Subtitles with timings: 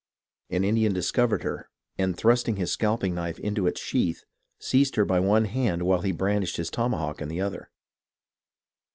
[0.49, 4.23] An Indian discovered her, and, thrusting his scalping knife into its sheath,
[4.57, 7.69] seized her by one hand while he brandished his tomahawk in the other.